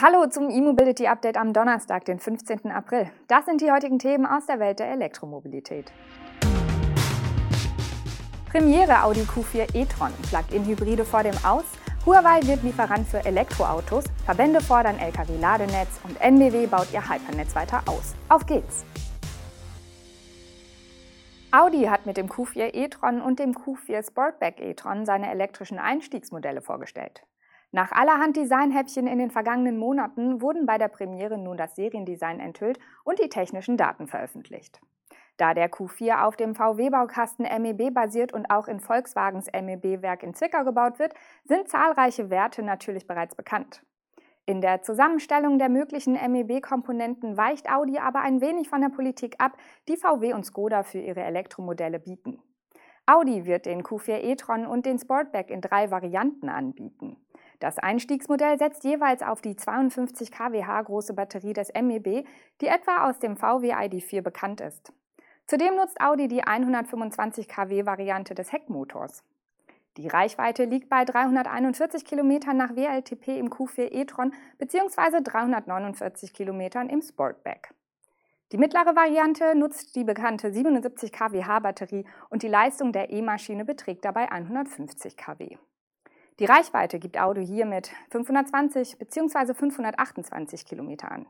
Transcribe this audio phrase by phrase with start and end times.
[0.00, 2.70] Hallo zum E-Mobility Update am Donnerstag, den 15.
[2.70, 3.10] April.
[3.26, 5.90] Das sind die heutigen Themen aus der Welt der Elektromobilität.
[8.48, 11.64] Premiere Audi Q4 e-tron, Plug-in-Hybride vor dem Aus,
[12.06, 18.14] Huawei wird Lieferant für Elektroautos, Verbände fordern Lkw-Ladenetz und NBW baut ihr Hypernetz weiter aus.
[18.28, 18.84] Auf geht's!
[21.50, 27.24] Audi hat mit dem Q4 e-tron und dem Q4 Sportback e-tron seine elektrischen Einstiegsmodelle vorgestellt.
[27.70, 32.78] Nach allerhand Designhäppchen in den vergangenen Monaten wurden bei der Premiere nun das Seriendesign enthüllt
[33.04, 34.80] und die technischen Daten veröffentlicht.
[35.36, 40.64] Da der Q4 auf dem VW-Baukasten MEB basiert und auch in Volkswagens MEB-Werk in Zwickau
[40.64, 43.84] gebaut wird, sind zahlreiche Werte natürlich bereits bekannt.
[44.46, 49.58] In der Zusammenstellung der möglichen MEB-Komponenten weicht Audi aber ein wenig von der Politik ab,
[49.88, 52.42] die VW und Skoda für ihre Elektromodelle bieten.
[53.04, 57.16] Audi wird den Q4 e-tron und den Sportback in drei Varianten anbieten.
[57.58, 62.24] Das Einstiegsmodell setzt jeweils auf die 52 kWh große Batterie des MEB,
[62.60, 64.92] die etwa aus dem VW ID4 bekannt ist.
[65.46, 69.24] Zudem nutzt Audi die 125 kW Variante des Heckmotors.
[69.96, 75.22] Die Reichweite liegt bei 341 km nach WLTP im Q4 e-tron bzw.
[75.22, 77.74] 349 km im Sportback.
[78.52, 84.04] Die mittlere Variante nutzt die bekannte 77 kWh Batterie und die Leistung der E-Maschine beträgt
[84.04, 85.56] dabei 150 kW.
[86.38, 89.54] Die Reichweite gibt Auto hier mit 520 bzw.
[89.54, 91.26] 528 km an.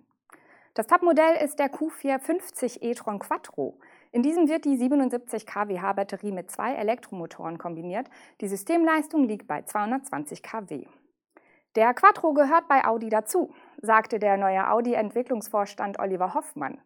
[0.74, 3.78] Das Top-Modell ist der Q450 e-tron Quattro.
[4.12, 8.08] In diesem wird die 77 kWh Batterie mit zwei Elektromotoren kombiniert.
[8.42, 10.86] Die Systemleistung liegt bei 220 kW.
[11.74, 16.80] Der Quattro gehört bei Audi dazu, sagte der neue Audi-Entwicklungsvorstand Oliver Hoffmann.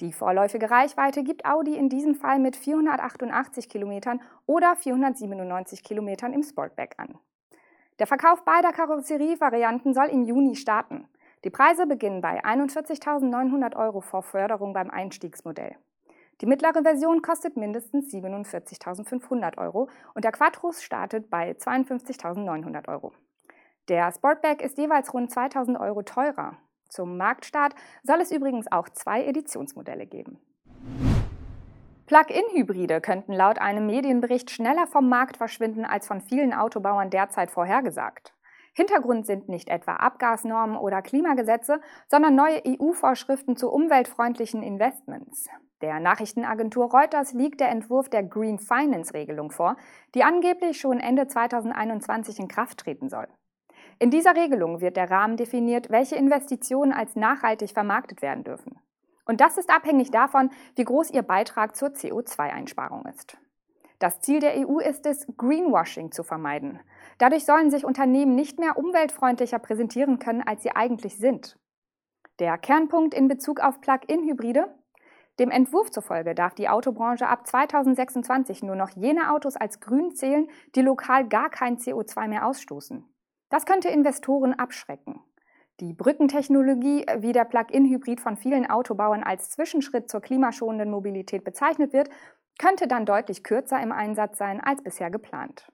[0.00, 6.42] Die vorläufige Reichweite gibt Audi in diesem Fall mit 488 Kilometern oder 497 Kilometern im
[6.42, 7.18] Sportback an.
[8.00, 11.06] Der Verkauf beider Karosserievarianten soll im Juni starten.
[11.44, 15.76] Die Preise beginnen bei 41.900 Euro vor Förderung beim Einstiegsmodell.
[16.40, 23.12] Die mittlere Version kostet mindestens 47.500 Euro und der Quattros startet bei 52.900 Euro.
[23.88, 26.56] Der Sportback ist jeweils rund 2.000 Euro teurer.
[26.88, 30.38] Zum Marktstart soll es übrigens auch zwei Editionsmodelle geben.
[32.10, 38.34] Plug-in-Hybride könnten laut einem Medienbericht schneller vom Markt verschwinden als von vielen Autobauern derzeit vorhergesagt.
[38.72, 45.48] Hintergrund sind nicht etwa Abgasnormen oder Klimagesetze, sondern neue EU-Vorschriften zu umweltfreundlichen Investments.
[45.82, 49.76] Der Nachrichtenagentur Reuters liegt der Entwurf der Green Finance-Regelung vor,
[50.16, 53.28] die angeblich schon Ende 2021 in Kraft treten soll.
[54.00, 58.80] In dieser Regelung wird der Rahmen definiert, welche Investitionen als nachhaltig vermarktet werden dürfen.
[59.24, 63.36] Und das ist abhängig davon, wie groß ihr Beitrag zur CO2-Einsparung ist.
[64.00, 66.80] Das Ziel der EU ist es, Greenwashing zu vermeiden.
[67.18, 71.58] Dadurch sollen sich Unternehmen nicht mehr umweltfreundlicher präsentieren können, als sie eigentlich sind.
[72.38, 74.74] Der Kernpunkt in Bezug auf Plug-in-Hybride?
[75.38, 80.48] Dem Entwurf zufolge darf die Autobranche ab 2026 nur noch jene Autos als grün zählen,
[80.74, 83.04] die lokal gar kein CO2 mehr ausstoßen.
[83.50, 85.20] Das könnte Investoren abschrecken.
[85.80, 92.10] Die Brückentechnologie, wie der Plug-in-Hybrid von vielen Autobauern als Zwischenschritt zur klimaschonenden Mobilität bezeichnet wird,
[92.58, 95.72] könnte dann deutlich kürzer im Einsatz sein als bisher geplant.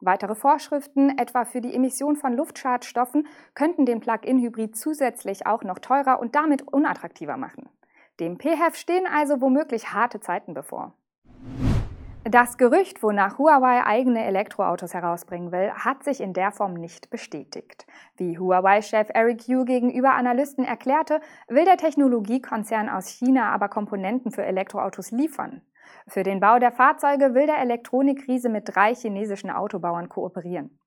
[0.00, 6.20] Weitere Vorschriften, etwa für die Emission von Luftschadstoffen, könnten den Plug-in-Hybrid zusätzlich auch noch teurer
[6.20, 7.70] und damit unattraktiver machen.
[8.20, 10.92] Dem PHEV stehen also womöglich harte Zeiten bevor.
[12.28, 17.86] Das Gerücht, wonach Huawei eigene Elektroautos herausbringen will, hat sich in der Form nicht bestätigt.
[18.16, 24.44] Wie Huawei-Chef Eric Yu gegenüber Analysten erklärte, will der Technologiekonzern aus China aber Komponenten für
[24.44, 25.62] Elektroautos liefern.
[26.08, 30.80] Für den Bau der Fahrzeuge will der Elektronikriese mit drei chinesischen Autobauern kooperieren.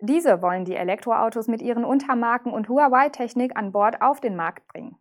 [0.00, 4.96] Diese wollen die Elektroautos mit ihren Untermarken und Huawei-Technik an Bord auf den Markt bringen.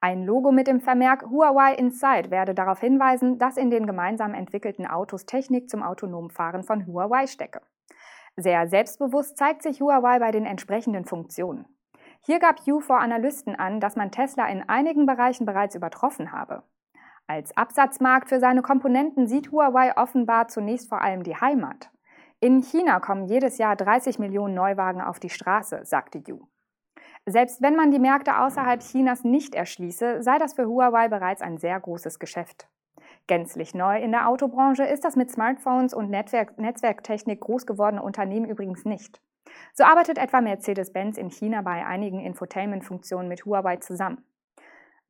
[0.00, 4.86] Ein Logo mit dem Vermerk Huawei Inside werde darauf hinweisen, dass in den gemeinsam entwickelten
[4.86, 7.62] Autos Technik zum autonomen Fahren von Huawei stecke.
[8.36, 11.66] Sehr selbstbewusst zeigt sich Huawei bei den entsprechenden Funktionen.
[12.20, 16.62] Hier gab Yu vor Analysten an, dass man Tesla in einigen Bereichen bereits übertroffen habe.
[17.26, 21.90] Als Absatzmarkt für seine Komponenten sieht Huawei offenbar zunächst vor allem die Heimat.
[22.40, 26.46] In China kommen jedes Jahr 30 Millionen Neuwagen auf die Straße, sagte Yu.
[27.30, 31.58] Selbst wenn man die Märkte außerhalb Chinas nicht erschließe, sei das für Huawei bereits ein
[31.58, 32.68] sehr großes Geschäft.
[33.26, 38.48] Gänzlich neu in der Autobranche ist das mit Smartphones und Netzwerk Netzwerktechnik groß gewordene Unternehmen
[38.48, 39.20] übrigens nicht.
[39.74, 44.24] So arbeitet etwa Mercedes-Benz in China bei einigen Infotainment-Funktionen mit Huawei zusammen.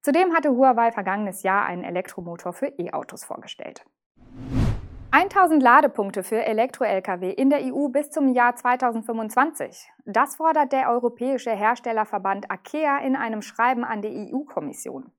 [0.03, 3.85] Zudem hatte Huawei vergangenes Jahr einen Elektromotor für E-Autos vorgestellt.
[5.11, 9.91] 1000 Ladepunkte für Elektro-Lkw in der EU bis zum Jahr 2025.
[10.05, 15.11] Das fordert der europäische Herstellerverband AKEA in einem Schreiben an die EU-Kommission.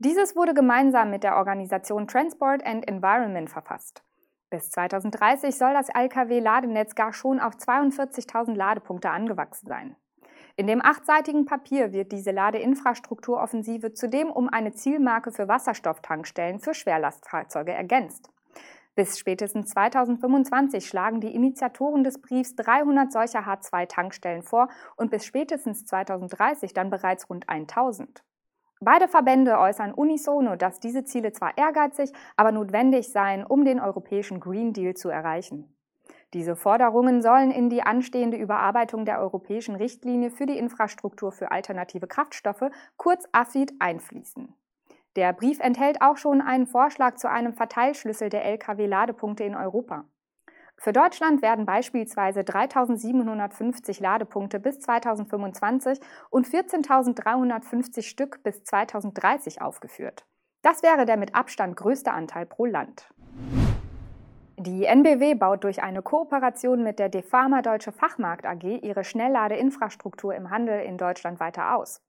[0.00, 4.02] Dieses wurde gemeinsam mit der Organisation Transport and Environment verfasst.
[4.50, 9.96] Bis 2030 soll das Lkw-Ladenetz gar schon auf 42.000 Ladepunkte angewachsen sein.
[10.56, 17.70] In dem achtseitigen Papier wird diese Ladeinfrastrukturoffensive zudem um eine Zielmarke für Wasserstofftankstellen für Schwerlastfahrzeuge
[17.70, 18.31] ergänzt.
[18.94, 25.86] Bis spätestens 2025 schlagen die Initiatoren des Briefs 300 solcher H2-Tankstellen vor und bis spätestens
[25.86, 28.22] 2030 dann bereits rund 1000.
[28.80, 34.40] Beide Verbände äußern unisono, dass diese Ziele zwar ehrgeizig, aber notwendig seien, um den europäischen
[34.40, 35.72] Green Deal zu erreichen.
[36.34, 42.06] Diese Forderungen sollen in die anstehende Überarbeitung der europäischen Richtlinie für die Infrastruktur für alternative
[42.06, 44.54] Kraftstoffe, kurz AFID, einfließen.
[45.16, 50.04] Der Brief enthält auch schon einen Vorschlag zu einem Verteilschlüssel der Lkw-Ladepunkte in Europa.
[50.78, 56.00] Für Deutschland werden beispielsweise 3.750 Ladepunkte bis 2025
[56.30, 60.24] und 14.350 Stück bis 2030 aufgeführt.
[60.62, 63.12] Das wäre der mit Abstand größte Anteil pro Land.
[64.64, 70.50] Die NBW baut durch eine Kooperation mit der Defama Deutsche Fachmarkt AG ihre Schnellladeinfrastruktur im
[70.50, 72.00] Handel in Deutschland weiter aus.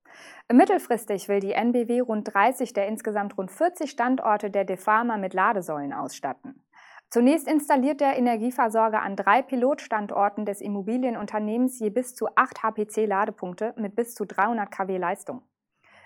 [0.51, 5.93] Mittelfristig will die NBW rund 30 der insgesamt rund 40 Standorte der Defama mit Ladesäulen
[5.93, 6.63] ausstatten.
[7.09, 13.95] Zunächst installiert der Energieversorger an drei Pilotstandorten des Immobilienunternehmens je bis zu 8 HPC-Ladepunkte mit
[13.95, 15.41] bis zu 300 kW Leistung.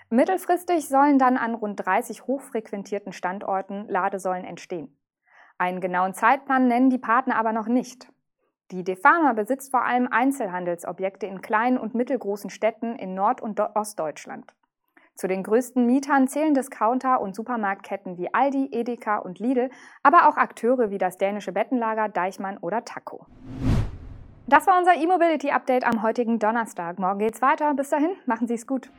[0.08, 4.97] Mittelfristig sollen dann an rund 30 hochfrequentierten Standorten Ladesäulen entstehen.
[5.58, 8.08] Einen genauen Zeitplan nennen die Partner aber noch nicht.
[8.70, 14.54] Die Defama besitzt vor allem Einzelhandelsobjekte in kleinen und mittelgroßen Städten in Nord- und Ostdeutschland.
[15.16, 19.68] Zu den größten Mietern zählen Discounter und Supermarktketten wie Aldi, Edeka und Lidl,
[20.04, 23.26] aber auch Akteure wie das dänische Bettenlager Deichmann oder Taco.
[24.46, 27.00] Das war unser E-Mobility-Update am heutigen Donnerstag.
[27.00, 27.74] Morgen geht's weiter.
[27.74, 28.90] Bis dahin, machen Sie es gut.